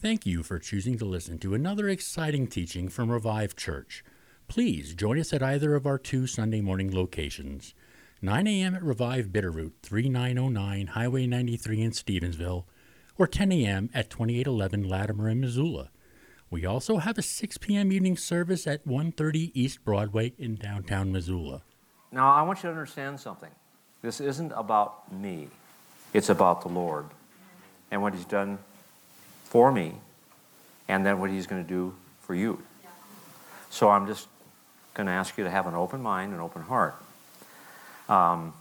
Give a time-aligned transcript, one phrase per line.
[0.00, 4.02] Thank you for choosing to listen to another exciting teaching from Revive Church.
[4.48, 7.74] Please join us at either of our two Sunday morning locations
[8.22, 8.74] 9 a.m.
[8.74, 12.64] at Revive Bitterroot, 3909 Highway 93 in Stevensville,
[13.18, 13.90] or 10 a.m.
[13.92, 15.90] at 2811 Latimer in Missoula.
[16.48, 17.92] We also have a 6 p.m.
[17.92, 21.60] evening service at 130 East Broadway in downtown Missoula.
[22.10, 23.50] Now, I want you to understand something.
[24.00, 25.48] This isn't about me,
[26.14, 27.04] it's about the Lord
[27.90, 28.58] and what He's done
[29.50, 29.96] for me,
[30.88, 32.62] and then what He's going to do for you.
[33.68, 34.26] So I'm just
[34.94, 36.94] going to ask you to have an open mind and open heart.
[38.08, 38.54] Um,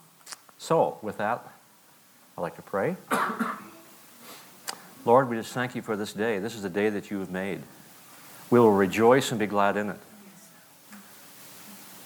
[0.58, 1.48] so, with that,
[2.38, 2.98] I'd like to pray.
[5.06, 6.40] Lord, we just thank you for this day.
[6.40, 7.62] This is the day that you have made.
[8.50, 9.98] We will rejoice and be glad in it.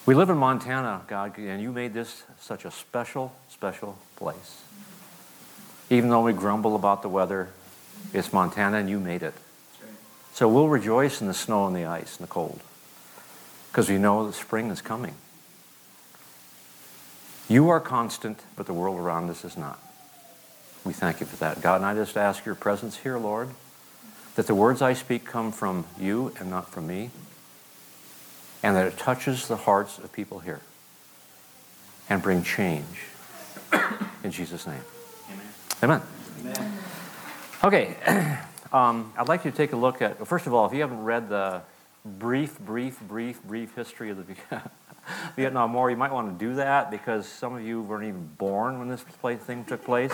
[0.05, 4.61] We live in Montana, God, and you made this such a special, special place.
[5.89, 7.49] Even though we grumble about the weather,
[8.11, 9.33] it's Montana and you made it.
[10.33, 12.59] So we'll rejoice in the snow and the ice and the cold
[13.71, 15.15] because we know that spring is coming.
[17.49, 19.79] You are constant, but the world around us is not.
[20.85, 21.61] We thank you for that.
[21.61, 23.49] God, and I just ask your presence here, Lord,
[24.35, 27.11] that the words I speak come from you and not from me,
[28.61, 30.61] and that it touches the hearts of people here
[32.09, 33.07] and bring change.
[34.23, 34.81] In Jesus' name.
[35.81, 36.01] Amen.
[36.41, 36.73] Amen.
[37.65, 37.95] Okay,
[38.73, 41.01] um, I'd like you to take a look at, first of all, if you haven't
[41.01, 41.61] read the
[42.03, 44.35] brief, brief, brief, brief history of the
[45.37, 48.79] Vietnam War, you might want to do that because some of you weren't even born
[48.79, 50.11] when this play, thing took place.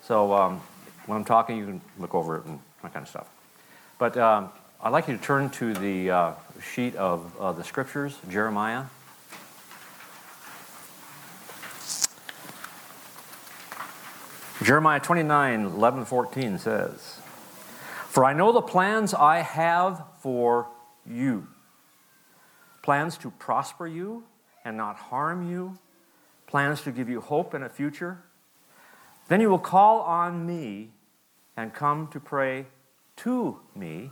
[0.00, 0.62] So um,
[1.04, 3.28] when I'm talking, you can look over it and that kind of stuff.
[3.98, 4.48] But um,
[4.82, 6.32] I'd like you to turn to the uh,
[6.72, 8.84] sheet of uh, the scriptures, Jeremiah.
[14.66, 17.20] Jeremiah 29, 11, 14 says,
[18.08, 20.66] For I know the plans I have for
[21.08, 21.46] you
[22.82, 24.24] plans to prosper you
[24.64, 25.78] and not harm you,
[26.48, 28.24] plans to give you hope and a future.
[29.28, 30.90] Then you will call on me
[31.56, 32.66] and come to pray
[33.18, 34.10] to me,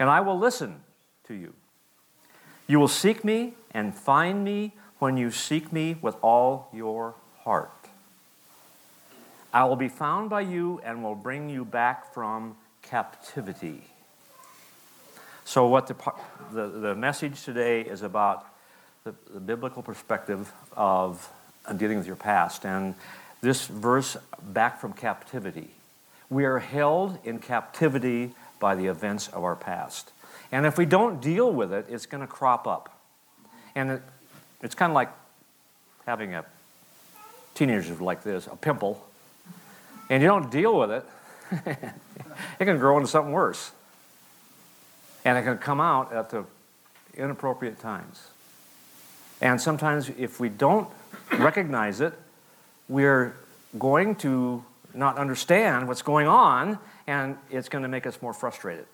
[0.00, 0.80] and I will listen
[1.24, 1.52] to you.
[2.66, 7.77] You will seek me and find me when you seek me with all your heart.
[9.52, 13.82] I will be found by you and will bring you back from captivity.
[15.44, 15.96] So, what the,
[16.52, 18.46] the, the message today is about
[19.04, 21.30] the, the biblical perspective of
[21.76, 22.66] dealing with your past.
[22.66, 22.94] And
[23.40, 25.70] this verse, back from captivity.
[26.28, 30.12] We are held in captivity by the events of our past.
[30.52, 33.00] And if we don't deal with it, it's going to crop up.
[33.74, 34.02] And it,
[34.62, 35.10] it's kind of like
[36.04, 36.44] having a
[37.54, 39.07] teenager like this, a pimple,
[40.10, 41.06] and you don't deal with it,
[42.60, 43.72] it can grow into something worse.
[45.24, 46.44] And it can come out at the
[47.16, 48.28] inappropriate times.
[49.40, 50.88] And sometimes, if we don't
[51.32, 52.14] recognize it,
[52.88, 53.34] we're
[53.78, 54.64] going to
[54.94, 58.86] not understand what's going on, and it's going to make us more frustrated.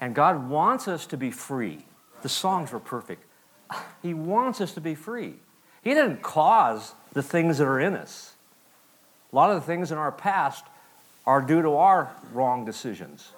[0.00, 1.84] And God wants us to be free.
[2.22, 3.24] The songs were perfect.
[4.02, 5.34] He wants us to be free.
[5.82, 8.33] He didn't cause the things that are in us.
[9.34, 10.64] A lot of the things in our past
[11.26, 13.32] are due to our wrong decisions.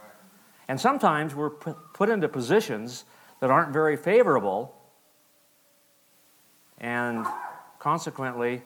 [0.68, 3.06] And sometimes we're put into positions
[3.40, 4.74] that aren't very favorable,
[6.76, 7.24] and
[7.78, 8.60] consequently,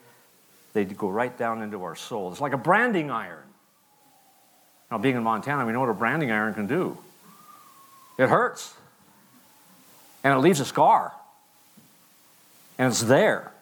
[0.72, 2.32] they go right down into our soul.
[2.32, 3.44] It's like a branding iron.
[4.90, 6.98] Now, being in Montana, we know what a branding iron can do
[8.18, 8.74] it hurts,
[10.24, 11.12] and it leaves a scar,
[12.76, 13.52] and it's there.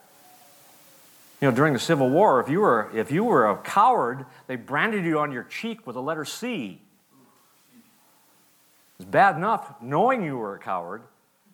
[1.40, 4.56] You know, during the Civil War, if you were, if you were a coward, they
[4.56, 6.82] branded you on your cheek with the letter C.
[8.98, 11.02] It's bad enough knowing you were a coward,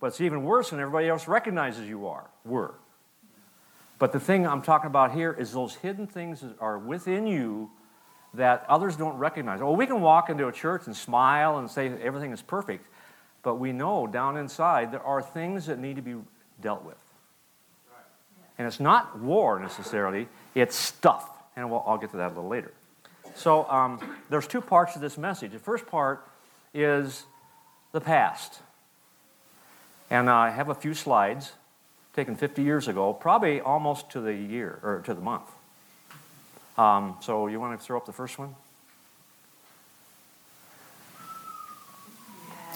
[0.00, 2.74] but it's even worse when everybody else recognizes you are, were.
[3.98, 7.70] But the thing I'm talking about here is those hidden things that are within you
[8.32, 9.60] that others don't recognize.
[9.60, 12.86] Well, we can walk into a church and smile and say everything is perfect,
[13.42, 16.16] but we know down inside there are things that need to be
[16.60, 16.96] dealt with.
[18.58, 21.28] And it's not war necessarily, it's stuff.
[21.56, 22.72] And we'll, I'll get to that a little later.
[23.34, 25.52] So um, there's two parts to this message.
[25.52, 26.26] The first part
[26.72, 27.24] is
[27.92, 28.60] the past.
[30.10, 31.52] And I have a few slides
[32.14, 35.50] taken 50 years ago, probably almost to the year or to the month.
[36.78, 38.54] Um, so you want to throw up the first one?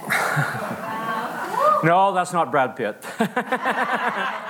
[1.84, 3.04] no, that's not Brad Pitt.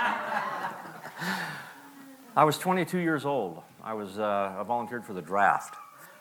[2.39, 3.61] I was 22 years old.
[3.83, 5.75] I was uh, I volunteered for the draft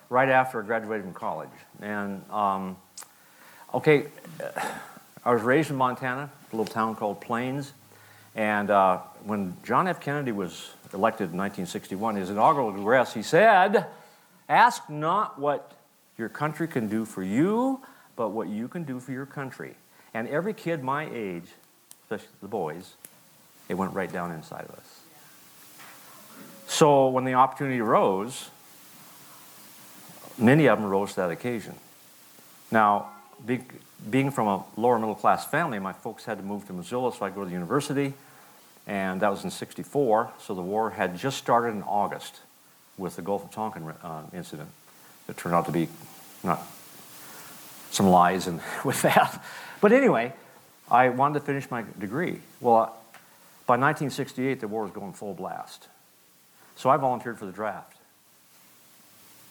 [0.10, 1.52] right after I graduated from college.
[1.80, 2.76] And, um,
[3.72, 4.08] okay,
[5.24, 7.72] I was raised in Montana, a little town called Plains.
[8.34, 10.02] And uh, when John F.
[10.02, 13.86] Kennedy was elected in 1961, his inaugural address, he said,
[14.50, 15.72] Ask not what
[16.18, 17.80] your country can do for you,
[18.16, 19.76] but what you can do for your country.
[20.16, 21.46] And every kid my age,
[22.06, 22.96] especially the boys,
[23.70, 24.97] it went right down inside of us.
[26.68, 28.50] So when the opportunity arose,
[30.38, 31.76] many of them rose to that occasion.
[32.72, 33.10] Now,
[33.46, 33.62] be,
[34.10, 37.26] being from a lower middle class family, my folks had to move to Missoula, so
[37.26, 38.14] I could go to the university,
[38.86, 40.32] and that was in 64.
[40.40, 42.42] So the war had just started in August
[42.98, 44.70] with the Gulf of Tonkin uh, incident.
[45.30, 45.88] It turned out to be
[46.44, 46.62] not
[47.92, 49.44] some lies and with that.
[49.80, 50.34] But anyway,
[50.90, 52.42] I wanted to finish my degree.
[52.60, 52.96] Well,
[53.66, 55.88] by 1968, the war was going full blast.
[56.78, 57.98] So I volunteered for the draft.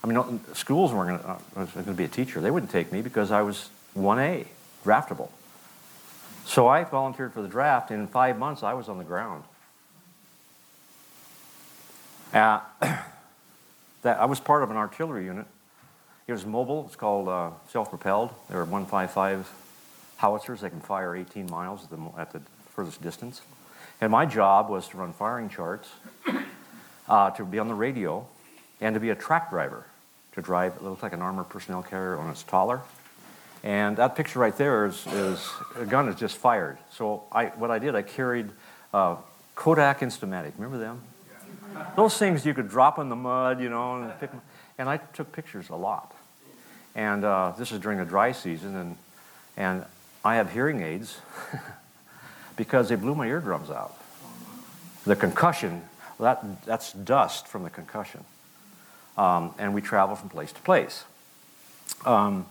[0.02, 2.40] I mean, schools weren't going to, uh, going to be a teacher.
[2.40, 4.46] They wouldn't take me because I was 1A,
[4.84, 5.30] draftable.
[6.44, 9.42] So I volunteered for the draft, and in five months, I was on the ground.
[12.32, 12.60] Uh,
[14.02, 15.46] that, I was part of an artillery unit.
[16.28, 16.84] It was mobile.
[16.86, 18.30] It's called uh, self-propelled.
[18.48, 19.50] There are 155
[20.18, 20.60] howitzers.
[20.60, 22.40] They can fire 18 miles at the, at the
[22.70, 23.42] furthest distance.
[24.00, 25.88] And my job was to run firing charts,
[27.08, 28.26] uh, to be on the radio,
[28.80, 29.86] and to be a track driver,
[30.32, 32.80] to drive, it looks like an armored personnel carrier when it's taller.
[33.62, 36.78] And that picture right there is, is a gun is just fired.
[36.92, 38.50] So I, what I did, I carried
[38.92, 39.16] uh,
[39.54, 40.52] Kodak Instamatic.
[40.56, 41.02] Remember them?
[41.72, 41.86] Yeah.
[41.96, 44.30] Those things you could drop in the mud, you know, and, pick,
[44.78, 46.14] and I took pictures a lot.
[46.94, 48.96] And uh, this is during the dry season, and,
[49.56, 49.84] and
[50.24, 51.18] I have hearing aids
[52.56, 53.96] because they blew my eardrums out.
[55.04, 55.82] The concussion,
[56.24, 58.24] that, that's dust from the concussion.
[59.16, 61.04] Um, and we travel from place to place.
[62.04, 62.46] Um,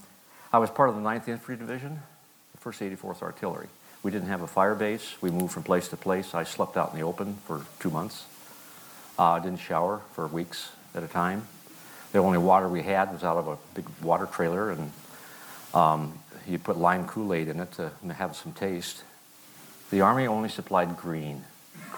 [0.52, 2.00] I was part of the 9th Infantry Division,
[2.54, 3.68] the 1st 84th Artillery.
[4.04, 5.16] We didn't have a fire base.
[5.22, 6.34] We moved from place to place.
[6.34, 8.26] I slept out in the open for two months.
[9.18, 11.48] I uh, didn't shower for weeks at a time.
[12.12, 14.92] The only water we had was out of a big water trailer, and
[15.74, 19.04] um, you put lime Kool-Aid in it to have some taste.
[19.92, 21.44] The Army only supplied green.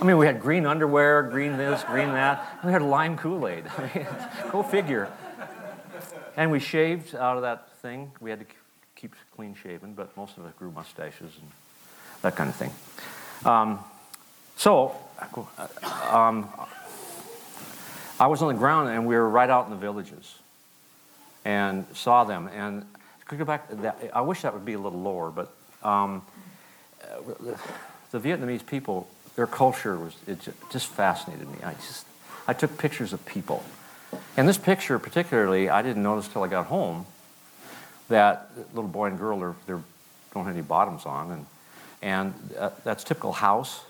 [0.00, 2.58] I mean, we had green underwear, green this, green that.
[2.64, 3.64] We had lime Kool-Aid.
[3.78, 4.06] I mean,
[4.50, 5.10] go figure.
[6.36, 8.12] And we shaved out of that thing.
[8.20, 8.46] We had to
[8.94, 11.50] keep clean shaven, but most of us grew mustaches and
[12.22, 12.72] that kind of thing.
[13.44, 13.78] Um,
[14.56, 14.96] so,
[16.10, 16.48] um,
[18.18, 20.34] I was on the ground and we were right out in the villages
[21.44, 22.48] and saw them.
[22.48, 22.84] And
[23.26, 23.68] could go back.
[23.82, 25.52] That, I wish that would be a little lower, but
[25.82, 26.22] um,
[28.10, 30.40] the Vietnamese people, their culture was it
[30.70, 31.58] just fascinated me.
[31.62, 32.06] I just
[32.48, 33.62] I took pictures of people,
[34.36, 37.06] and this picture particularly, I didn't notice till I got home
[38.08, 39.74] that little boy and girl are they
[40.34, 41.46] don't have any bottoms on, and
[42.02, 43.84] and uh, that's typical house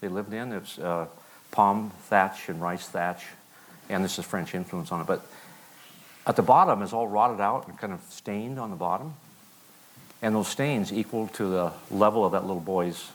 [0.00, 0.52] they lived in.
[0.52, 1.06] It's uh,
[1.50, 3.24] palm thatch and rice thatch,
[3.88, 5.24] and this is French influence on it, but
[6.26, 9.14] at the bottom is all rotted out and kind of stained on the bottom.
[10.20, 13.10] And those stains equal to the level of that little boy's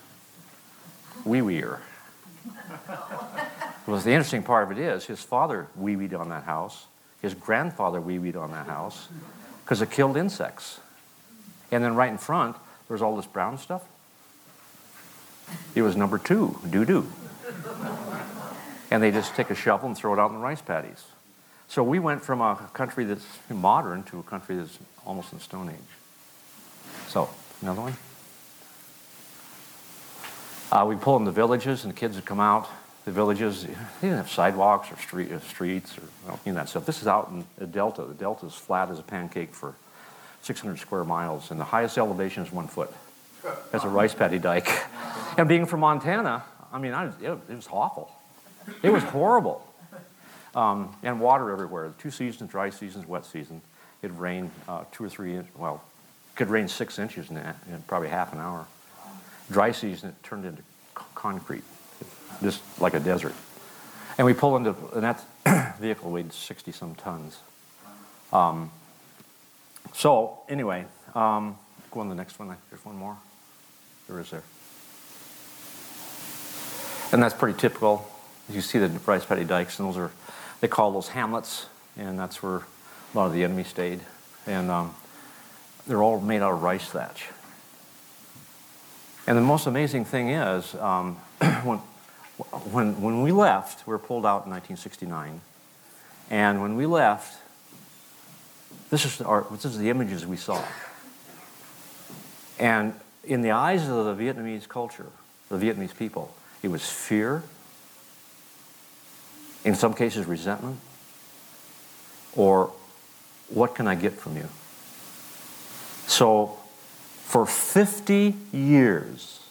[1.25, 1.79] wee weeer.
[3.87, 6.85] well, the interesting part of it is his father wee weed on that house,
[7.21, 9.07] his grandfather wee weed on that house,
[9.63, 10.79] because it killed insects.
[11.71, 12.55] And then right in front,
[12.87, 13.83] there's all this brown stuff.
[15.75, 17.11] It was number two, doo doo.
[18.89, 21.03] And they just take a shovel and throw it out in the rice paddies.
[21.67, 25.69] So we went from a country that's modern to a country that's almost in Stone
[25.69, 25.75] Age.
[27.09, 27.29] So,
[27.61, 27.97] another one.
[30.71, 32.67] Uh, we pull in the villages, and the kids would come out.
[33.05, 36.01] The villages, they didn't have sidewalks or street, uh, streets or
[36.45, 36.85] you know, that stuff.
[36.85, 38.03] This is out in the Delta.
[38.03, 39.75] The Delta is flat as a pancake for
[40.41, 42.91] 600 square miles, and the highest elevation is one foot.
[43.71, 44.67] That's a rice paddy dike.
[45.37, 46.43] And being from Montana,
[46.73, 48.11] I mean, I, it, it was awful.
[48.81, 49.63] It was horrible.
[50.55, 51.93] Um, and water everywhere.
[51.99, 53.61] Two seasons, dry seasons, wet season.
[54.01, 55.53] It rained uh, two or three, inches.
[55.55, 55.83] well,
[56.33, 58.65] it could rain six inches in, that, in probably half an hour.
[59.51, 60.61] Dry season, it turned into
[61.15, 61.63] concrete,
[62.41, 63.33] just like a desert.
[64.17, 65.23] And we pull into, and that
[65.79, 67.37] vehicle weighed 60 some tons.
[68.33, 68.71] Um,
[69.93, 70.85] so, anyway,
[71.15, 71.57] um,
[71.91, 72.55] go on the next one.
[72.69, 73.17] There's one more.
[74.07, 74.43] There is there.
[77.11, 78.09] And that's pretty typical.
[78.49, 80.11] You see the rice paddy dikes, and those are
[80.59, 82.63] they call those hamlets, and that's where a
[83.13, 83.99] lot of the enemy stayed.
[84.45, 84.95] And um,
[85.85, 87.27] they're all made out of rice thatch.
[89.27, 91.15] And the most amazing thing is, um,
[91.63, 91.79] when,
[92.71, 95.41] when, when we left, we were pulled out in 1969,
[96.29, 97.37] And when we left,
[98.89, 100.63] this is, our, this is the images we saw.
[102.57, 102.93] And
[103.25, 105.07] in the eyes of the Vietnamese culture,
[105.49, 107.43] the Vietnamese people, it was fear,
[109.65, 110.79] in some cases resentment,
[112.33, 112.71] or
[113.49, 114.47] what can I get from you?
[116.07, 116.57] So
[117.27, 119.41] for 50 years,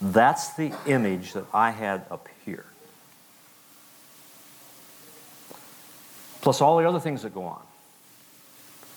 [0.00, 2.64] that's the image that I had up here.
[6.42, 7.62] Plus all the other things that go on.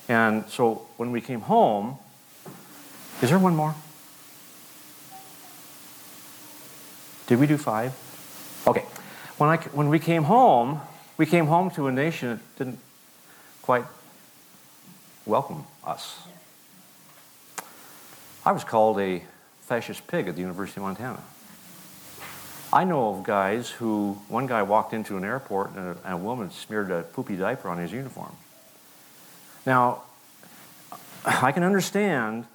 [0.08, 1.98] And so when we came home,
[3.24, 3.74] is there one more?
[7.26, 7.92] Did we do five?
[8.68, 8.86] Okay.
[9.40, 10.80] When, I, when we came home,
[11.18, 12.80] we came home to a nation that didn't
[13.64, 13.86] quite
[15.26, 16.20] welcome us.
[18.46, 19.24] I was called a
[19.62, 21.20] fascist pig at the University of Montana.
[22.72, 26.18] I know of guys who, one guy walked into an airport and a, and a
[26.18, 28.36] woman smeared a poopy diaper on his uniform.
[29.66, 30.04] Now,
[31.26, 32.46] I can understand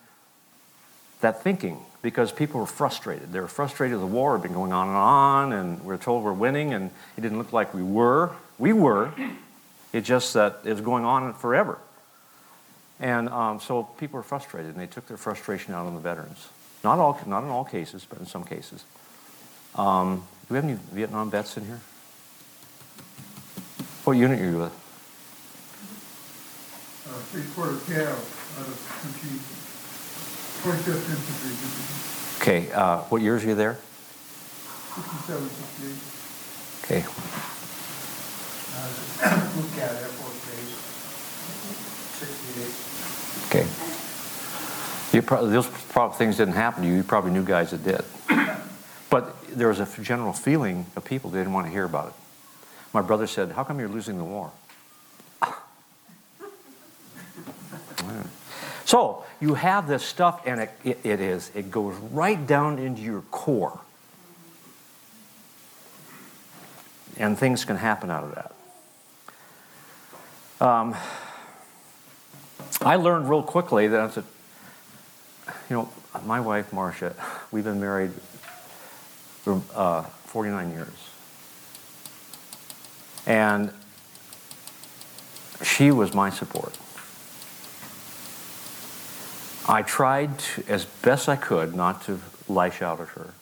[1.23, 3.33] that thinking because people were frustrated.
[3.33, 6.23] They were frustrated the war had been going on and on, and we are told
[6.23, 8.31] we're winning, and it didn't look like we were.
[8.59, 9.13] We were.
[9.93, 11.79] It's just that it was going on forever.
[13.01, 16.49] And um, so people were frustrated, and they took their frustration out on the veterans.
[16.85, 18.85] Not, all, not in all cases, but in some cases.
[19.75, 20.17] Um,
[20.49, 21.81] do we have any Vietnam vets in here?
[24.05, 24.73] What unit are you with?
[27.07, 29.39] Uh, three-quarter cav out of country,
[30.63, 33.79] 25th Infantry Division, Okay, uh, what years are you there?
[34.95, 37.01] 67, 68.
[37.01, 37.05] Okay,
[38.73, 38.89] Uh,
[43.47, 43.67] okay.
[45.13, 45.67] You those
[46.17, 46.95] things didn't happen to you.
[46.95, 48.05] You probably knew guys that did.
[49.11, 52.13] But there was a general feeling of people they didn't want to hear about it.
[52.93, 54.53] My brother said, "How come you're losing the war?"
[58.85, 63.03] So you have this stuff, and it, it, it is, it goes right down into
[63.03, 63.79] your core.
[67.17, 68.53] And things can happen out of that.
[70.67, 70.97] Um,
[72.83, 74.25] I learned real quickly that I said,
[75.69, 75.89] you know,
[76.25, 77.15] my wife, Marcia,
[77.53, 78.13] we've been married
[79.43, 80.89] for uh, 49 years.
[83.27, 83.71] And
[85.63, 86.79] she was my support.
[89.69, 92.19] I tried to, as best I could not to
[92.49, 93.35] lash out at her.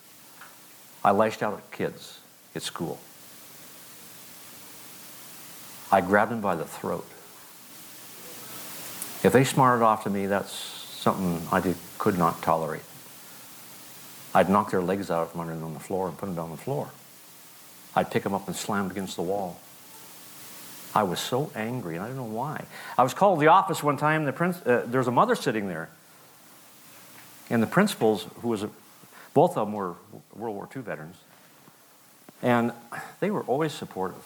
[1.03, 2.19] I lashed out at kids
[2.55, 2.99] at school.
[5.91, 7.07] I grabbed them by the throat.
[9.23, 12.83] If they smarted off to me, that's something I did, could not tolerate.
[14.33, 16.45] I'd knock their legs out from under them on the floor and put them down
[16.45, 16.89] on the floor.
[17.95, 19.59] I'd pick them up and slam them against the wall.
[20.93, 22.63] I was so angry, and I don't know why.
[22.97, 24.25] I was called to the office one time.
[24.25, 25.89] The prince, uh, there was a mother sitting there,
[27.49, 28.69] and the principals, who was a,
[29.33, 29.95] both of them were
[30.33, 31.17] World War II veterans,
[32.41, 32.71] and
[33.19, 34.23] they were always supportive.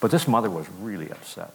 [0.00, 1.54] But this mother was really upset.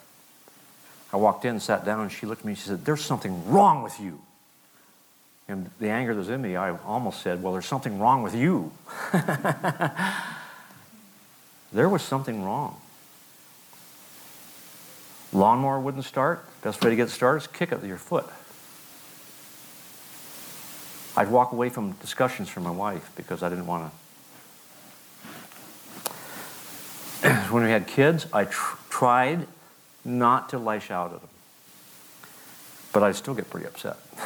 [1.16, 2.56] I walked in, sat down, and she looked at me.
[2.56, 4.20] She said, "There's something wrong with you."
[5.48, 8.36] And the anger that was in me, I almost said, Well, there's something wrong with
[8.36, 8.72] you.
[11.72, 12.82] there was something wrong.
[15.32, 16.46] Lawnmower wouldn't start.
[16.62, 18.26] Best way to get started is kick it with your foot.
[21.18, 23.94] I'd walk away from discussions from my wife because I didn't want
[27.22, 27.30] to.
[27.52, 29.48] when we had kids, I tr- tried
[30.06, 31.30] not to lash out at them.
[32.94, 33.98] But I'd still get pretty upset.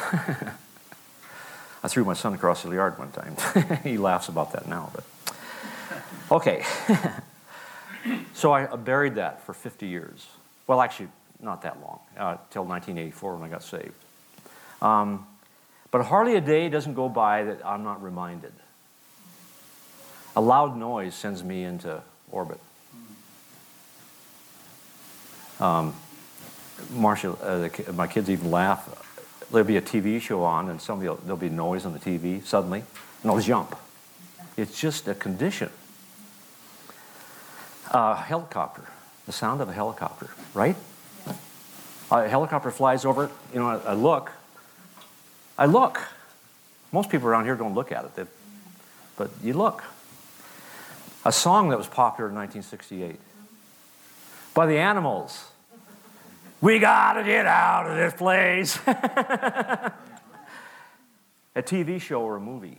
[1.82, 3.36] I threw my son across the yard one time.
[3.82, 5.04] he laughs about that now, but
[6.30, 6.62] okay.
[8.34, 10.26] so I buried that for 50 years.
[10.66, 11.08] Well, actually,
[11.40, 13.94] not that long, uh, till 1984 when I got saved.
[14.82, 15.26] Um,
[15.90, 18.52] but hardly a day doesn't go by that I'm not reminded.
[20.36, 22.60] A loud noise sends me into orbit.
[25.60, 25.94] Um,
[26.90, 28.88] Marcia, uh, the, my kids even laugh
[29.50, 32.44] there'll be a TV show on and somebody will, there'll be noise on the TV
[32.44, 32.84] suddenly,
[33.22, 33.76] and I'll jump.
[34.56, 35.70] It's just a condition.
[37.90, 38.84] A helicopter,
[39.26, 40.76] the sound of a helicopter, right?
[42.10, 44.30] A helicopter flies over, you know, I, I look.
[45.58, 46.00] I look.
[46.92, 48.26] Most people around here don't look at it,
[49.16, 49.84] but you look.
[51.24, 53.20] A song that was popular in 1968
[54.54, 55.49] by the Animals.
[56.60, 58.78] We gotta get out of this place.
[58.86, 59.92] a
[61.56, 62.78] TV show or a movie.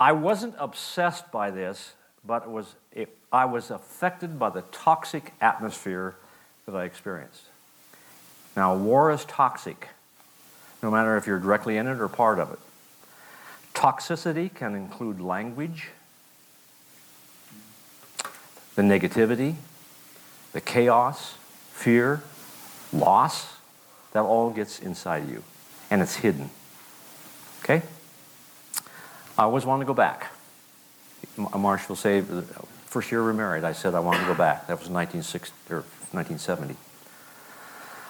[0.00, 1.94] I wasn't obsessed by this
[2.24, 6.14] but it was, it, I was affected by the toxic atmosphere
[6.66, 7.44] that I experienced.
[8.56, 9.88] Now, war is toxic,
[10.82, 12.58] no matter if you're directly in it or part of it.
[13.74, 15.88] Toxicity can include language,
[18.74, 19.54] the negativity,
[20.52, 21.36] the chaos,
[21.72, 22.22] fear,
[22.92, 23.46] loss.
[24.12, 25.42] That all gets inside you,
[25.90, 26.50] and it's hidden.
[27.62, 27.82] Okay?
[29.38, 30.32] I always want to go back.
[31.38, 32.42] M- uh, Marsh will say, uh,
[32.84, 34.66] first year we were married, I said I wanted to go back.
[34.66, 35.76] That was 1960, or
[36.12, 36.76] 1970.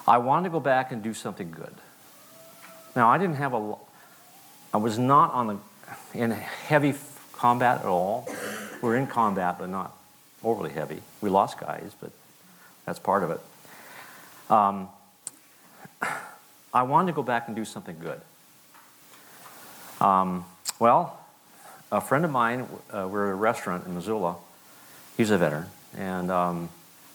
[0.09, 1.75] I wanted to go back and do something good.
[2.97, 3.75] Now, I didn't have a,
[4.75, 5.59] I was not on the,
[6.15, 6.95] in heavy
[7.33, 8.29] combat at all.
[8.81, 9.97] We're in combat, but not
[10.43, 11.03] overly heavy.
[11.21, 12.11] We lost guys, but
[12.85, 13.41] that's part of it.
[14.53, 14.91] Um,
[16.75, 18.21] I wanted to go back and do something good.
[19.99, 20.45] Um,
[20.79, 21.19] well,
[21.91, 24.37] a friend of mine, uh, we are at a restaurant in Missoula.
[25.17, 25.67] He's a veteran,
[25.97, 26.69] and um,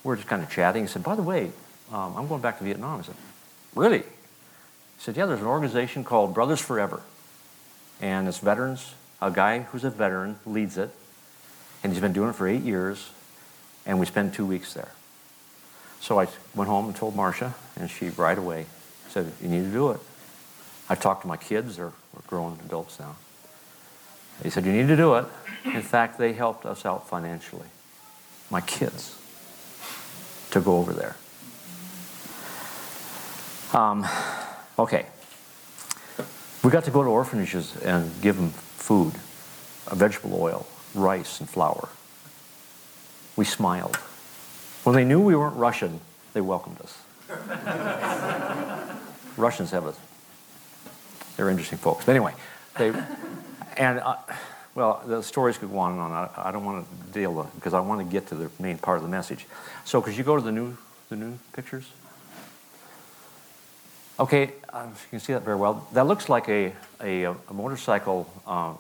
[0.04, 0.82] we are just kind of chatting.
[0.82, 1.52] He said, "By the way,
[1.92, 3.16] um, I'm going back to Vietnam." I said,
[3.76, 4.06] "Really?" He
[4.98, 7.02] said, "Yeah, there's an organization called Brothers Forever,
[8.02, 8.96] and it's veterans.
[9.22, 10.90] A guy who's a veteran leads it,
[11.84, 13.12] and he's been doing it for eight years,
[13.86, 14.90] and we spend two weeks there."
[16.00, 18.66] So I went home and told Marcia, and she right away
[19.10, 20.00] said, "You need to do it."
[20.90, 21.92] I talked to my kids; they're,
[22.28, 23.16] grown adults now.
[24.42, 25.26] They said, You need to do it.
[25.66, 27.68] In fact, they helped us out financially,
[28.50, 29.18] my kids,
[30.52, 31.16] to go over there.
[33.74, 34.08] Um,
[34.78, 35.08] okay.
[36.64, 39.14] We got to go to orphanages and give them food,
[39.88, 41.90] uh, vegetable oil, rice, and flour.
[43.36, 44.00] We smiled.
[44.88, 46.00] When they knew we weren't Russian,
[46.32, 46.98] they welcomed us.
[49.36, 49.94] Russians have a,
[51.36, 52.06] they're interesting folks.
[52.06, 52.34] But anyway,
[52.78, 52.94] they,
[53.76, 54.16] and, uh,
[54.76, 56.14] well, the stories could go on and on.
[56.14, 58.78] I, I don't want to deal with because I want to get to the main
[58.78, 59.46] part of the message.
[59.84, 60.78] So, could you go to the new,
[61.10, 61.92] the new pictures?
[64.18, 65.86] Okay, uh, you can see that very well.
[65.92, 66.72] That looks like a,
[67.04, 68.74] a, a motorcycle uh,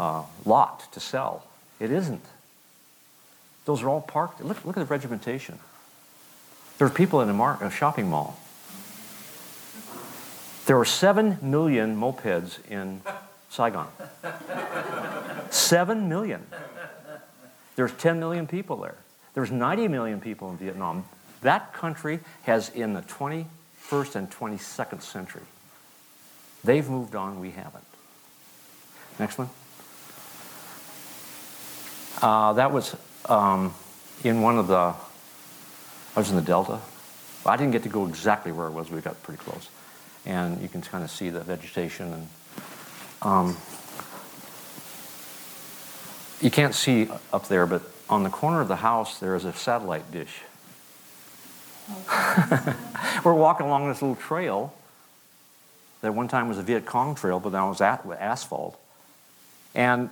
[0.00, 1.44] uh, lot to sell.
[1.78, 2.24] It isn't.
[3.70, 4.42] Those are all parked.
[4.42, 5.60] Look, look at the regimentation.
[6.78, 8.36] There are people in a, mar- a shopping mall.
[10.66, 13.00] There were 7 million mopeds in
[13.48, 13.86] Saigon.
[15.50, 16.44] 7 million.
[17.76, 18.96] There's 10 million people there.
[19.34, 21.04] There's 90 million people in Vietnam.
[21.42, 25.44] That country has, in the 21st and 22nd century,
[26.64, 27.84] they've moved on, we haven't.
[29.20, 29.48] Next one.
[32.20, 32.96] Uh, that was
[33.30, 33.74] um,
[34.24, 34.96] in one of the, I
[36.16, 36.80] was in the Delta.
[37.46, 39.68] I didn't get to go exactly where it was, we got pretty close.
[40.26, 42.28] And you can kind of see the vegetation and
[43.22, 43.56] um,
[46.40, 49.52] you can't see up there, but on the corner of the house there is a
[49.52, 50.40] satellite dish.
[53.24, 54.74] We're walking along this little trail
[56.02, 58.78] that one time was a Viet Cong trail, but now it's at, asphalt.
[59.74, 60.10] And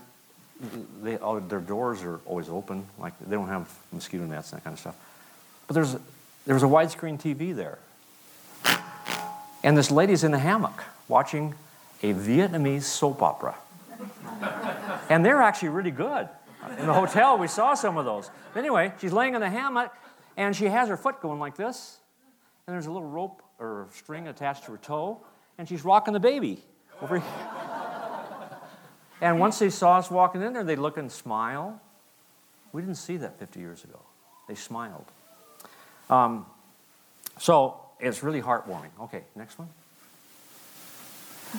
[1.03, 4.65] they, all, their doors are always open, like they don't have mosquito nets and that
[4.65, 4.97] kind of stuff.
[5.67, 5.97] But there's,
[6.47, 7.79] there was a widescreen TV there.
[9.63, 11.55] And this lady's in a hammock watching
[12.03, 13.57] a Vietnamese soap opera.
[15.11, 16.29] and they're actually really good.
[16.79, 18.31] In the hotel, we saw some of those.
[18.55, 19.93] Anyway, she's laying in the hammock
[20.37, 21.99] and she has her foot going like this.
[22.67, 25.21] And there's a little rope or string attached to her toe.
[25.59, 26.63] And she's rocking the baby
[27.03, 27.68] over here.
[29.21, 31.81] And once they saw us walking in there, they'd look and smile.
[32.73, 34.01] We didn't see that 50 years ago.
[34.47, 35.05] They smiled.
[36.09, 36.47] Um,
[37.39, 38.91] so it's really heartwarming.
[39.03, 39.69] Okay, next one.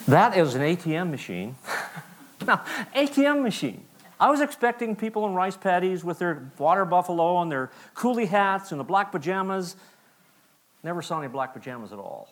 [0.08, 1.56] That is an ATM machine.
[2.48, 2.63] now,
[2.95, 3.84] ATM machine.
[4.19, 8.72] I was expecting people in rice paddies with their water buffalo and their coolie hats
[8.72, 9.76] and the black pajamas.
[10.84, 12.30] Never saw any black pajamas at all.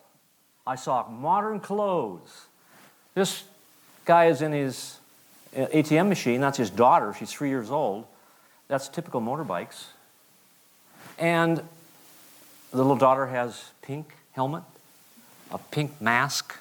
[0.66, 2.46] I saw modern clothes.
[3.14, 3.44] This
[4.04, 4.98] guy is in his
[5.54, 6.40] ATM machine.
[6.40, 7.14] That's his daughter.
[7.18, 8.06] She's three years old.
[8.68, 9.84] That's typical motorbikes.
[11.18, 11.58] And
[12.70, 14.62] the little daughter has pink helmet,
[15.50, 16.54] a pink mask,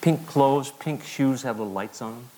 [0.00, 2.28] pink clothes, pink shoes have little lights on them.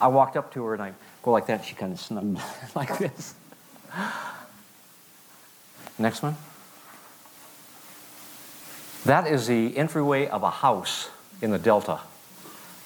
[0.00, 1.64] I walked up to her and I go like that.
[1.64, 2.40] She kind of snugged
[2.74, 3.34] like this.
[5.98, 6.36] Next one.
[9.04, 11.10] That is the entryway of a house
[11.42, 12.00] in the Delta,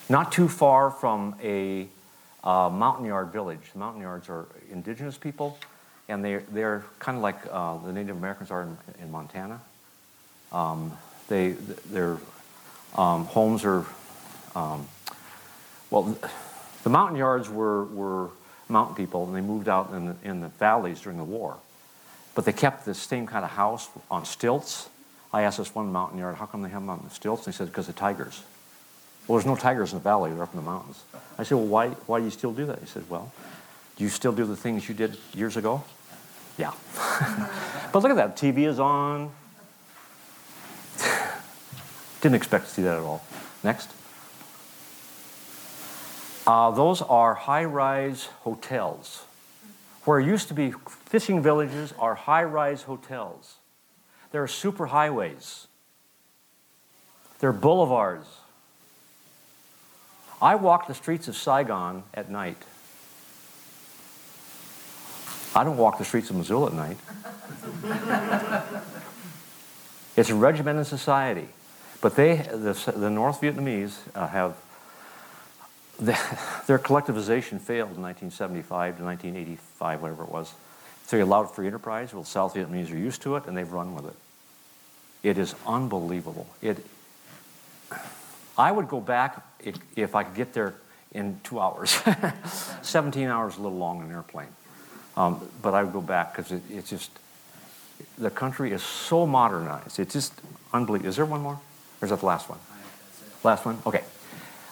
[0.09, 1.87] not too far from a
[2.45, 3.61] uh, Montagnard village.
[3.73, 5.59] The Montagnards are indigenous people,
[6.09, 9.61] and they're, they're kind of like uh, the Native Americans are in, in Montana.
[10.53, 10.97] Um,
[11.29, 11.51] they,
[11.91, 12.17] their
[12.97, 13.85] um, homes are,
[14.55, 14.87] um,
[15.91, 16.17] well,
[16.85, 18.31] the Montagnards were, were
[18.69, 21.57] mountain people, and they moved out in the, in the valleys during the war.
[22.35, 24.89] But they kept the same kind of house on stilts.
[25.33, 27.47] I asked this one Montagnard, how come they have them on stilts?
[27.47, 28.43] And he said, because of tigers.
[29.29, 31.05] Well, there's no tigers in the valley, they're up in the mountains.
[31.39, 32.79] I said, well, why, why do you still do that?
[32.79, 33.31] He said, well,
[33.97, 35.85] do you still do the things you did years ago?
[36.57, 36.73] Yeah.
[37.93, 39.31] but look at that, TV is on.
[42.23, 43.23] Didn't expect to see that at all.
[43.63, 43.91] Next.
[46.47, 49.27] Uh, those are high rise hotels.
[50.05, 50.73] Where used to be
[51.05, 53.57] fishing villages are high rise hotels.
[54.33, 55.67] There are super highways.
[57.41, 58.27] There are boulevards.
[60.41, 62.63] I walk the streets of Saigon at night.
[65.55, 66.97] I don't walk the streets of Missoula at night.
[70.17, 71.49] it's a regimented society.
[72.01, 74.57] But they, the, the North Vietnamese, uh, have
[75.99, 76.17] the,
[76.67, 80.55] their collectivization failed in 1975 to 1985, whatever it was.
[81.07, 82.15] So they allowed free enterprise.
[82.15, 84.17] Well, South Vietnamese are used to it, and they've run with it.
[85.23, 86.47] It is unbelievable.
[86.63, 86.85] It,
[88.59, 90.75] I would go back if, if I could get there
[91.13, 91.97] in two hours.
[92.83, 94.49] 17 hours a little long on an airplane.
[95.17, 97.11] Um, but I would go back because it, it's just,
[98.19, 99.99] the country is so modernized.
[99.99, 100.33] It's just
[100.73, 101.09] unbelievable.
[101.09, 101.61] Is there one more?
[102.01, 102.59] Or is that the last one?
[103.45, 103.79] Last one?
[103.87, 104.03] Okay.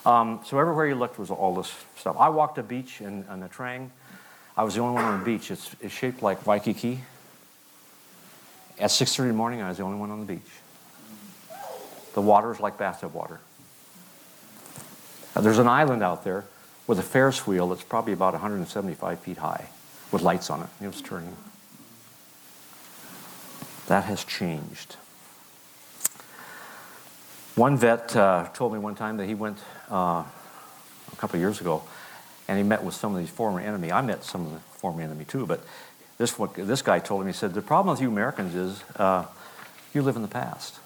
[0.05, 2.17] Um, so everywhere you looked was all this stuff.
[2.19, 3.91] I walked a beach in, in Nha Trang.
[4.57, 5.51] I was the only one on the beach.
[5.51, 7.01] It's, it's shaped like Waikiki.
[8.79, 10.51] At 6.30 in the morning, I was the only one on the beach.
[12.15, 13.41] The water is like bathtub water.
[15.41, 16.45] There's an island out there
[16.87, 19.69] with a Ferris wheel that's probably about 175 feet high
[20.13, 20.69] with lights on it.
[20.81, 21.37] It was turning.
[23.89, 24.97] That has changed.
[27.55, 29.59] One vet uh, told me one time that he went
[29.91, 30.25] uh,
[31.13, 31.83] a couple of years ago
[32.49, 33.91] and he met with some of these former enemy.
[33.91, 35.61] I met some of the former enemy too, but
[36.19, 39.27] this, this guy told him, he said, the problem with you Americans is uh,
[39.93, 40.79] you live in the past.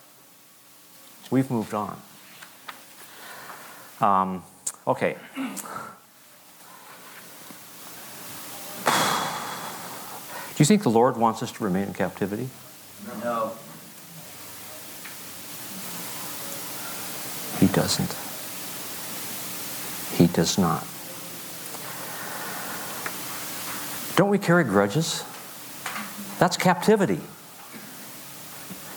[1.30, 2.00] We've moved on.
[4.00, 4.42] Um,
[4.86, 5.16] okay.
[8.86, 12.48] Do you think the Lord wants us to remain in captivity?
[13.22, 13.52] No.
[17.58, 18.14] He doesn't.
[20.16, 20.86] He does not.
[24.16, 25.24] Don't we carry grudges?
[26.38, 27.20] That's captivity.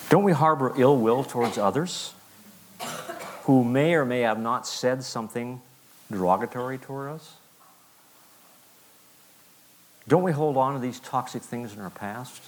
[0.09, 2.13] Don't we harbor ill will towards others
[3.43, 5.62] who may or may have not said something
[6.12, 7.36] derogatory toward us?
[10.08, 12.41] Don't we hold on to these toxic things in our past?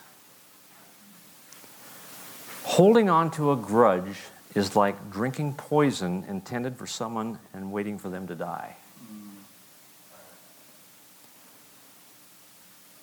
[2.63, 4.17] Holding on to a grudge
[4.55, 8.75] is like drinking poison intended for someone and waiting for them to die.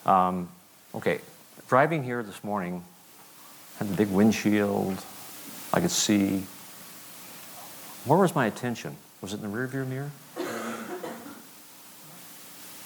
[0.05, 0.49] Um,
[0.95, 1.21] okay,
[1.69, 2.83] driving here this morning,
[3.79, 4.99] had the big windshield,
[5.73, 6.45] I could see.
[8.05, 8.97] Where was my attention?
[9.21, 10.11] Was it in the rearview mirror?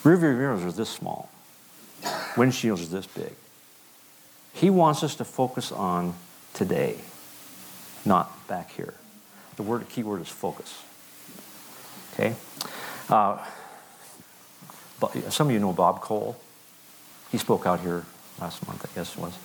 [0.02, 1.30] Rearview mirrors are this small.
[2.34, 3.32] Windshields are this big.
[4.52, 6.14] He wants us to focus on
[6.52, 6.98] today,
[8.04, 8.94] not back here.
[9.56, 10.82] The word, the key word is focus.
[12.12, 12.34] Okay?
[13.08, 13.44] Uh,
[15.00, 16.36] but some of you know Bob Cole.
[17.32, 18.04] He spoke out here
[18.40, 19.36] last month, I guess it was.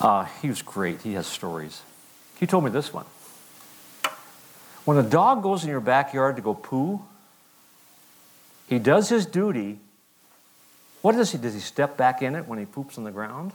[0.00, 1.02] Uh, he was great.
[1.02, 1.82] He has stories.
[2.38, 3.06] He told me this one.
[4.84, 7.02] When a dog goes in your backyard to go poo,
[8.68, 9.78] he does his duty.
[11.02, 11.38] What does he?
[11.38, 13.52] Does he step back in it when he poops on the ground?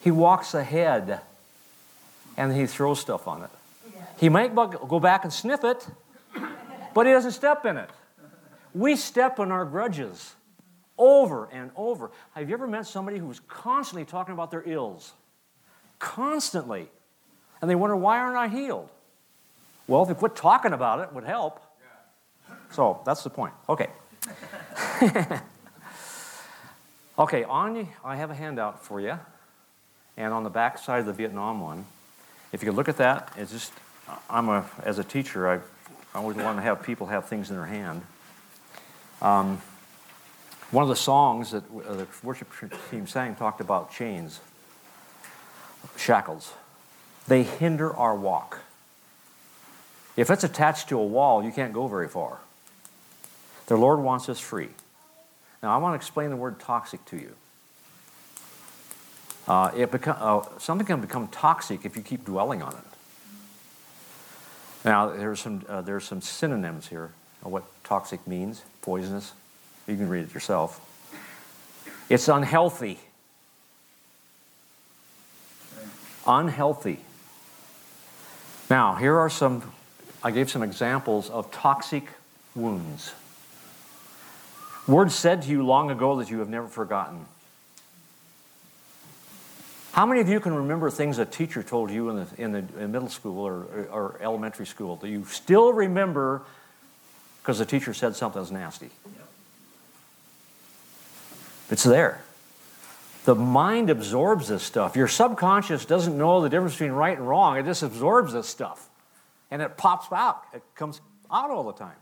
[0.00, 1.20] He walks ahead
[2.36, 3.50] and he throws stuff on it.
[4.18, 5.86] He might go back and sniff it,
[6.94, 7.90] but he doesn't step in it.
[8.74, 10.34] We step on our grudges
[10.96, 12.10] over and over.
[12.34, 15.12] Have you ever met somebody who's constantly talking about their ills?
[15.98, 16.88] Constantly.
[17.60, 18.88] And they wonder, why aren't I healed?
[19.90, 21.60] Well, if they quit talking about it, it would help.
[22.70, 23.52] So that's the point.
[23.68, 23.88] Okay.
[27.18, 29.18] okay, on I have a handout for you.
[30.16, 31.86] And on the back side of the Vietnam one,
[32.52, 33.72] if you could look at that, it's just,
[34.28, 35.60] I'm a, as a teacher, I, I
[36.20, 38.02] always want to have people have things in their hand.
[39.20, 39.60] Um,
[40.70, 42.48] one of the songs that uh, the worship
[42.92, 44.38] team sang talked about chains,
[45.96, 46.52] shackles.
[47.26, 48.60] They hinder our walk.
[50.20, 52.40] If it's attached to a wall, you can't go very far.
[53.68, 54.68] The Lord wants us free.
[55.62, 57.34] Now, I want to explain the word toxic to you.
[59.48, 62.84] Uh, it uh, something can become toxic if you keep dwelling on it.
[64.84, 69.32] Now, there's some, uh, there's some synonyms here of what toxic means poisonous,
[69.86, 70.86] You can read it yourself.
[72.10, 73.00] It's unhealthy.
[76.26, 77.00] Unhealthy.
[78.68, 79.62] Now, here are some,
[80.22, 82.04] I gave some examples of toxic
[82.54, 83.12] wounds.
[84.86, 87.26] Words said to you long ago that you have never forgotten.
[89.92, 92.64] How many of you can remember things a teacher told you in, the, in, the,
[92.78, 96.42] in middle school or, or, or elementary school that you still remember
[97.42, 98.90] because the teacher said something was nasty?
[101.70, 102.22] It's there.
[103.24, 104.96] The mind absorbs this stuff.
[104.96, 107.56] Your subconscious doesn't know the difference between right and wrong.
[107.56, 108.89] It just absorbs this stuff.
[109.50, 110.44] And it pops out.
[110.54, 111.96] It comes out all the time.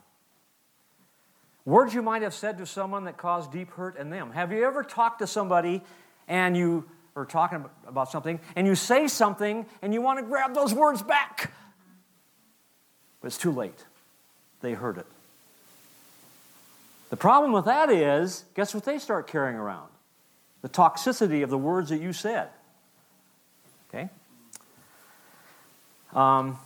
[1.64, 4.32] Words you might have said to someone that caused deep hurt in them.
[4.32, 5.82] Have you ever talked to somebody
[6.26, 10.54] and you are talking about something and you say something and you want to grab
[10.54, 11.52] those words back?
[13.20, 13.84] But it's too late.
[14.62, 15.06] They heard it.
[17.10, 19.88] The problem with that is, guess what they start carrying around?
[20.62, 22.48] The toxicity of the words that you said.
[23.88, 24.08] Okay?
[26.14, 26.58] Um,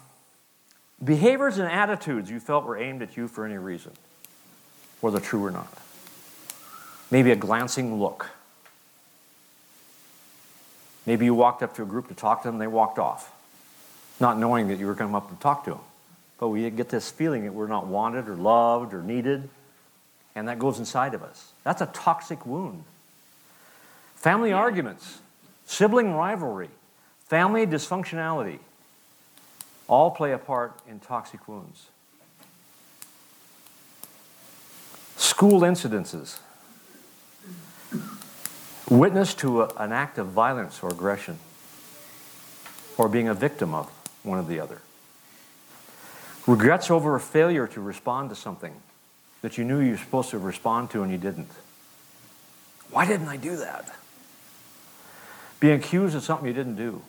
[1.03, 3.93] behaviors and attitudes you felt were aimed at you for any reason,
[5.01, 5.73] whether true or not.
[7.11, 8.31] Maybe a glancing look.
[11.05, 13.33] Maybe you walked up to a group to talk to them, they walked off,
[14.21, 15.81] not knowing that you were coming up to talk to them.
[16.38, 19.49] But we get this feeling that we're not wanted or loved or needed
[20.35, 21.53] and that goes inside of us.
[21.65, 22.85] That's a toxic wound.
[24.17, 25.19] Family arguments,
[25.67, 26.71] sibling rivalry,
[27.27, 28.59] family dysfunctionality
[29.92, 31.88] all play a part in toxic wounds.
[35.18, 36.38] School incidences,
[38.88, 41.38] witness to a, an act of violence or aggression,
[42.96, 43.90] or being a victim of
[44.22, 44.81] one or the other.
[46.46, 48.72] Regrets over a failure to respond to something
[49.42, 51.50] that you knew you were supposed to respond to and you didn't.
[52.90, 53.94] Why didn't I do that?
[55.61, 57.02] Being accused of something you didn't do.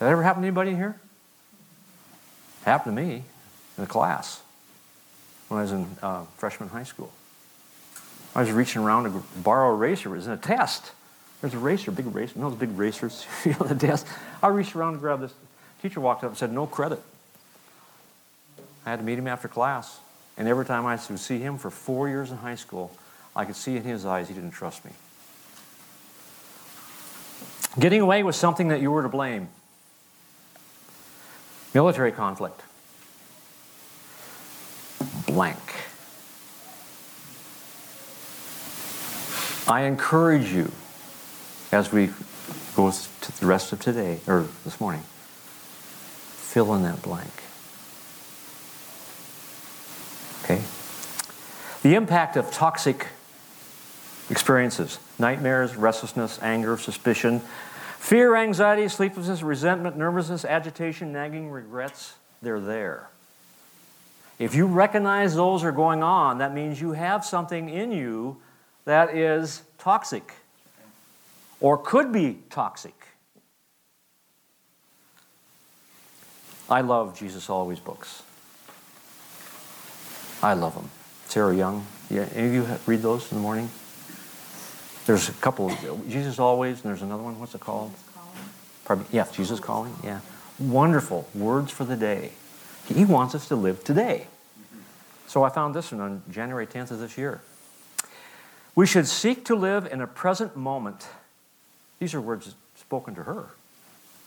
[0.00, 1.00] That ever happened to anybody here?
[2.68, 3.24] Happened to me
[3.76, 4.42] in a class
[5.48, 7.10] when I was in uh, freshman high school.
[8.34, 10.10] I was reaching around to borrow a eraser.
[10.10, 10.92] It was in a test.
[11.40, 12.38] There's a eraser, big eraser.
[12.38, 13.26] No, the big erasers
[13.60, 14.06] on the desk.
[14.42, 15.32] I reached around to grab this.
[15.82, 17.00] Teacher walked up and said, no credit.
[18.84, 19.98] I had to meet him after class.
[20.36, 22.92] And every time I would see him for four years in high school,
[23.34, 24.92] I could see in his eyes he didn't trust me.
[27.78, 29.48] Getting away with something that you were to blame.
[31.74, 32.62] Military conflict.
[35.26, 35.58] Blank.
[39.68, 40.72] I encourage you
[41.72, 42.10] as we
[42.74, 45.02] go to the rest of today, or this morning,
[46.30, 47.30] fill in that blank.
[50.44, 50.62] Okay?
[51.82, 53.08] The impact of toxic
[54.30, 57.42] experiences nightmares, restlessness, anger, suspicion,
[57.98, 63.10] fear, anxiety, sleeplessness, resentment, nervousness, agitation, nagging, regrets they're there.
[64.38, 68.40] If you recognize those are going on, that means you have something in you
[68.84, 70.32] that is toxic
[71.60, 72.94] or could be toxic.
[76.70, 78.22] I love Jesus Always books.
[80.42, 80.88] I love them.
[81.26, 81.84] Sarah Young.
[82.08, 83.68] Yeah, any of you read those in the morning?
[85.08, 85.74] There's a couple.
[86.06, 87.40] Jesus Always, and there's another one.
[87.40, 87.94] What's it called?
[88.84, 89.94] Pardon yeah, Jesus Calling.
[90.04, 90.20] Yeah.
[90.58, 92.32] Wonderful words for the day.
[92.86, 94.26] He wants us to live today.
[94.26, 94.80] Mm-hmm.
[95.26, 97.40] So I found this one on January 10th of this year.
[98.74, 101.08] We should seek to live in a present moment.
[102.00, 103.46] These are words spoken to her.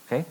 [0.06, 0.24] Okay?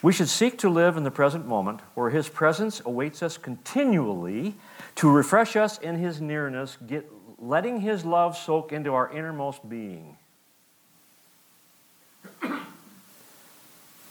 [0.00, 4.54] We should seek to live in the present moment where His presence awaits us continually
[4.94, 7.04] to refresh us in His nearness, get,
[7.42, 10.16] letting His love soak into our innermost being.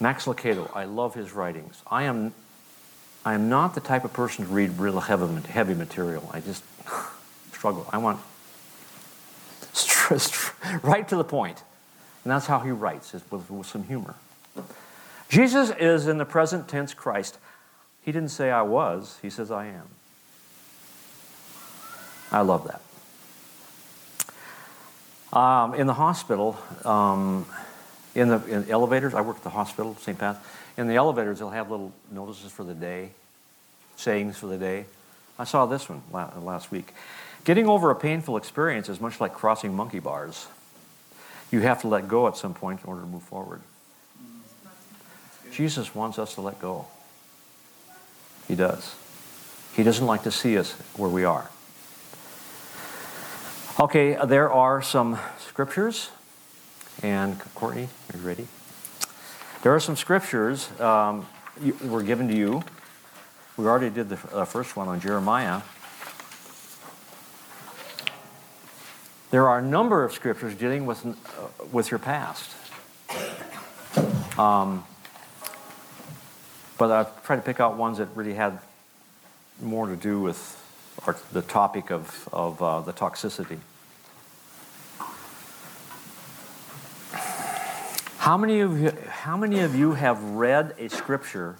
[0.01, 1.83] Max Lucado, I love his writings.
[1.89, 2.33] I am,
[3.23, 6.27] I am not the type of person to read real heavy, heavy material.
[6.33, 6.63] I just
[7.53, 7.87] struggle.
[7.93, 8.19] I want
[10.81, 11.63] right to the point.
[12.23, 14.15] And that's how he writes, with, with some humor.
[15.29, 17.37] Jesus is in the present tense Christ.
[18.01, 19.87] He didn't say I was, he says I am.
[22.31, 22.81] I love that.
[25.33, 27.45] Um, in the hospital, um,
[28.15, 30.17] in the in elevators, I work at the hospital, St.
[30.17, 30.39] Pat's.
[30.77, 33.11] In the elevators, they'll have little notices for the day,
[33.95, 34.85] sayings for the day.
[35.39, 36.93] I saw this one last week.
[37.43, 40.47] Getting over a painful experience is much like crossing monkey bars.
[41.51, 43.61] You have to let go at some point in order to move forward.
[45.51, 46.87] Jesus wants us to let go.
[48.47, 48.95] He does.
[49.75, 51.49] He doesn't like to see us where we are.
[53.79, 56.11] Okay, there are some scriptures,
[57.01, 58.47] and Courtney, are you ready?
[59.63, 61.25] There are some scriptures um,
[61.61, 62.63] you, were given to you.
[63.55, 65.61] We already did the first one on Jeremiah.
[69.31, 72.51] There are a number of scriptures dealing with, uh, with your past.
[74.37, 74.83] Um,
[76.77, 78.59] but I've tried to pick out ones that really had
[79.61, 80.57] more to do with
[81.05, 83.59] our, the topic of, of uh, the toxicity.
[88.17, 91.55] How many, of you, how many of you have read a scripture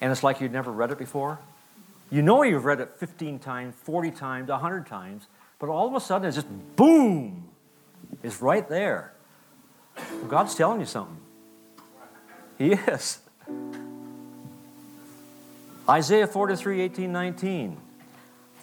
[0.00, 1.38] and it's like you've never read it before?
[2.10, 6.00] You know you've read it 15 times, 40 times, 100 times, but all of a
[6.00, 7.48] sudden it's just boom,
[8.22, 9.12] it's right there.
[10.28, 11.18] God's telling you something.
[12.58, 13.20] He is.
[15.88, 17.76] Isaiah 43, 18, 19.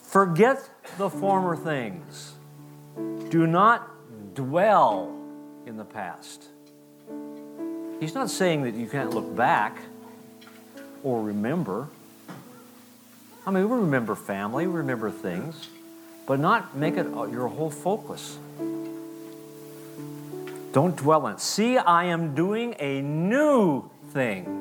[0.09, 0.67] Forget
[0.97, 2.33] the former things.
[3.29, 3.87] Do not
[4.33, 5.15] dwell
[5.67, 6.45] in the past.
[7.99, 9.77] He's not saying that you can't look back
[11.03, 11.89] or remember.
[13.45, 15.69] I mean, we remember family, we remember things,
[16.25, 18.39] but not make it your whole focus.
[20.73, 21.39] Don't dwell on it.
[21.39, 24.55] See, I am doing a new thing.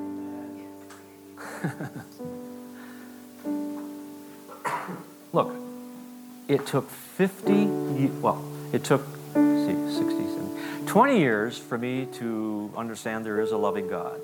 [5.39, 5.55] Look,
[6.49, 7.67] it took 50,
[8.21, 13.57] well, it took, see, 60, 70, 20 years for me to understand there is a
[13.57, 14.21] loving God.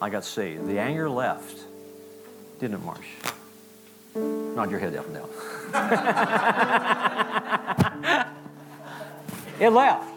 [0.00, 0.68] I got saved.
[0.68, 1.58] The anger left,
[2.60, 3.08] didn't it, Marsh?
[4.14, 5.28] Nod your head up and down.
[9.58, 10.08] it left.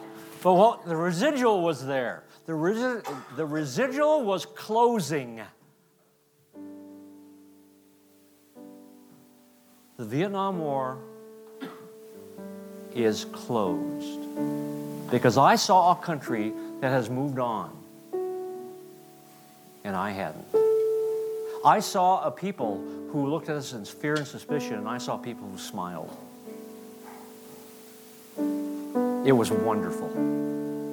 [0.43, 2.21] But what, the residual was there.
[2.45, 3.03] The, resi-
[3.35, 5.41] the residual was closing.
[9.97, 10.99] The Vietnam War
[12.93, 14.19] is closed
[15.09, 17.75] because I saw a country that has moved on
[19.83, 20.45] and I hadn't.
[21.65, 22.77] I saw a people
[23.11, 26.15] who looked at us in fear and suspicion, and I saw people who smiled.
[29.25, 30.11] It was wonderful.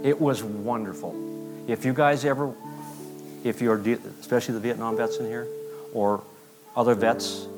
[0.02, 1.14] It was wonderful.
[1.68, 2.54] If you guys ever,
[3.42, 3.76] if you're,
[4.20, 5.46] especially the Vietnam vets in here,
[5.92, 6.22] or
[6.74, 7.48] other vets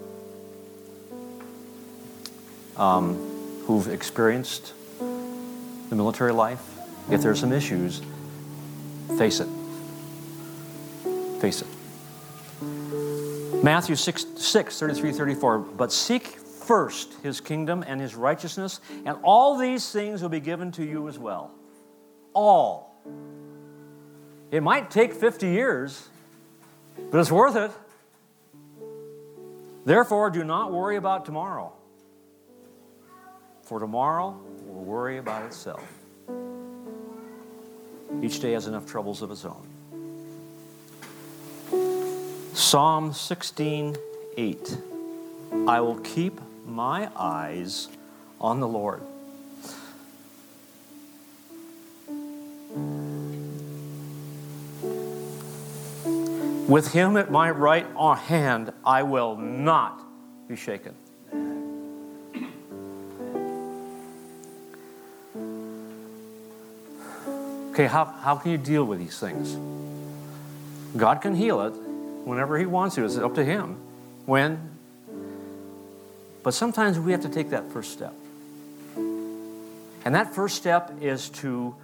[2.78, 3.16] um,
[3.66, 6.62] who've experienced the military life,
[7.10, 8.02] if there's some issues,
[9.18, 9.48] face it.
[11.40, 11.68] Face it.
[13.62, 15.58] Matthew 6, 6 33, 34.
[15.58, 20.72] But seek first his kingdom and his righteousness, and all these things will be given
[20.72, 21.52] to you as well.
[22.32, 22.94] All.
[24.50, 26.08] It might take 50 years,
[27.10, 27.70] but it's worth it.
[29.84, 31.72] Therefore, do not worry about tomorrow,
[33.66, 35.82] for tomorrow will worry about itself.
[38.22, 39.66] Each day has enough troubles of its own.
[42.54, 43.96] Psalm 16,
[44.36, 44.78] 8.
[45.66, 47.88] I will keep my eyes
[48.40, 49.02] on the Lord.
[56.68, 60.02] With him at my right hand, I will not
[60.48, 60.94] be shaken.
[67.76, 69.54] Okay, how, how can you deal with these things?
[70.96, 71.74] God can heal it
[72.24, 73.04] whenever He wants to.
[73.04, 73.76] It's up to Him.
[74.24, 74.70] When?
[76.42, 78.14] But sometimes we have to take that first step.
[78.96, 81.76] And that first step is to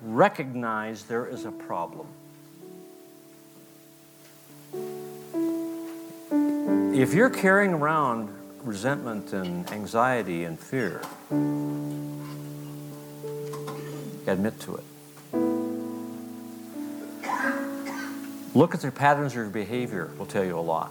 [0.00, 2.06] recognize there is a problem.
[6.94, 11.02] If you're carrying around resentment and anxiety and fear,
[14.26, 14.84] admit to it.
[18.56, 20.90] Look at their patterns of behavior, will tell you a lot.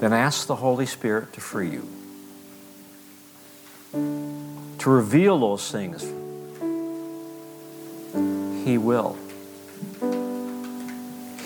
[0.00, 1.88] Then ask the Holy Spirit to free you,
[3.92, 6.02] to reveal those things.
[8.66, 9.16] He will.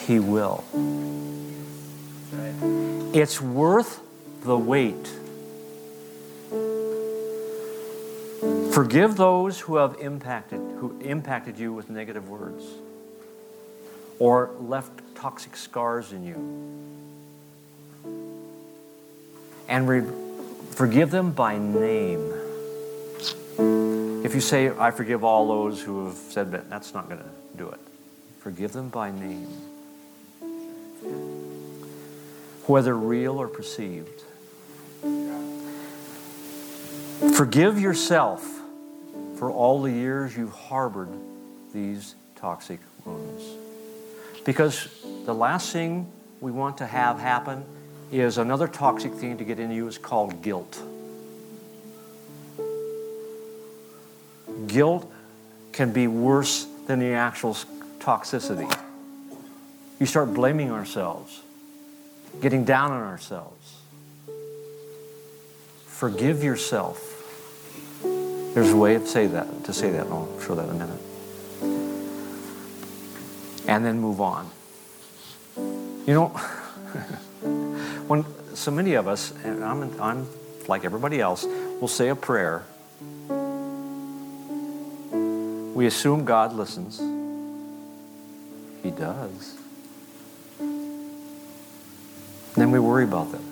[0.05, 0.65] He will.
[3.15, 4.01] It's worth
[4.43, 5.09] the wait.
[8.73, 12.65] Forgive those who have impacted, who impacted you with negative words
[14.19, 16.35] or left toxic scars in you.
[19.69, 20.05] And re-
[20.71, 22.33] forgive them by name.
[24.25, 27.31] If you say, I forgive all those who have said that, that's not going to
[27.57, 27.81] do it.
[28.41, 29.49] Forgive them by name.
[32.67, 34.23] Whether real or perceived.
[37.35, 38.47] Forgive yourself
[39.37, 41.11] for all the years you've harbored
[41.73, 43.68] these toxic wounds.
[44.49, 44.89] Because
[45.27, 47.67] the last thing we want to have happen
[48.11, 50.81] is another toxic thing to get into you is called guilt.
[54.67, 55.13] Guilt
[55.73, 57.59] can be worse than the actual
[57.99, 58.75] toxicity.
[60.01, 61.43] You start blaming ourselves,
[62.41, 63.77] getting down on ourselves.
[65.89, 67.05] Forgive yourself.
[68.55, 70.87] There's a way to say that, to say that, and I'll show that in a
[70.87, 71.08] minute.
[73.69, 74.51] And then move on.
[75.57, 76.29] You know,
[78.09, 80.27] when so many of us, and I'm, I'm
[80.67, 82.65] like everybody else, will say a prayer.
[85.75, 86.99] We assume God listens.
[88.83, 89.55] He does.
[92.57, 93.43] Then we worry about that.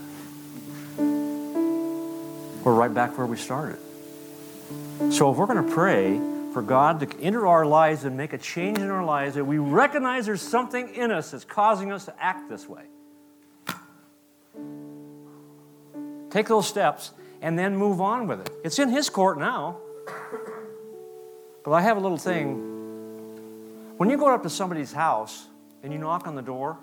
[2.64, 3.78] We're right back where we started.
[5.10, 6.20] So if we're going to pray
[6.56, 9.58] for God to enter our lives and make a change in our lives, that we
[9.58, 12.84] recognize there's something in us that's causing us to act this way.
[16.30, 18.50] Take those steps and then move on with it.
[18.64, 19.76] It's in His court now.
[21.62, 22.56] But I have a little thing.
[23.98, 25.48] When you go up to somebody's house
[25.82, 26.78] and you knock on the door,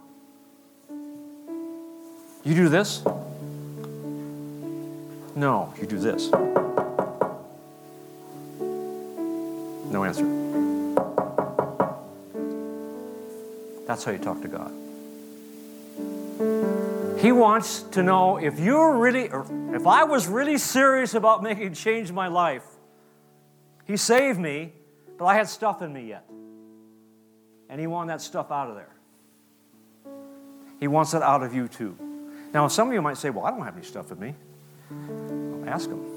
[2.43, 3.03] you do this?
[5.35, 6.29] No, you do this.
[9.93, 10.25] No answer.
[13.85, 14.71] That's how you talk to God.
[17.19, 19.29] He wants to know if you're really,
[19.75, 22.65] if I was really serious about making change in my life.
[23.85, 24.73] He saved me,
[25.19, 26.25] but I had stuff in me yet.
[27.69, 28.95] And He wanted that stuff out of there.
[30.79, 31.95] He wants it out of you too.
[32.51, 34.33] Now, some of you might say, Well, I don't have any stuff in me.
[34.89, 36.12] Well, ask Him.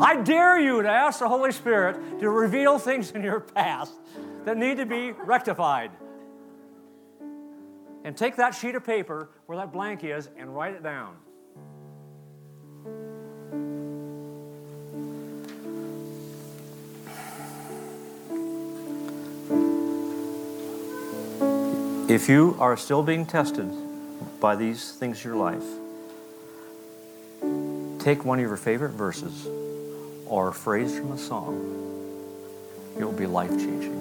[0.00, 3.92] I dare you to ask the Holy Spirit to reveal things in your past
[4.44, 5.90] that need to be rectified.
[8.04, 11.16] And take that sheet of paper where that blank is and write it down.
[22.08, 23.70] If you are still being tested
[24.40, 25.64] by these things in your life,
[28.02, 29.46] take one of your favorite verses
[30.32, 31.54] or a phrase from a song.
[32.98, 33.98] It will be life changing.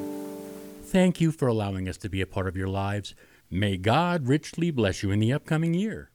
[0.84, 3.14] Thank you for allowing us to be a part of your lives.
[3.50, 6.11] May God richly bless you in the upcoming year.